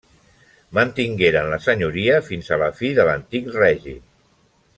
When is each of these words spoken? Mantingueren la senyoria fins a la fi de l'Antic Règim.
Mantingueren 0.77 1.51
la 1.51 1.59
senyoria 1.65 2.17
fins 2.31 2.49
a 2.49 2.59
la 2.63 2.71
fi 2.81 2.91
de 3.01 3.07
l'Antic 3.11 3.53
Règim. 3.61 4.03